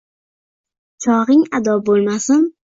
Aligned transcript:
Cho’g’ing 1.05 1.45
ado 1.61 1.79
bo’lmasin». 1.93 2.53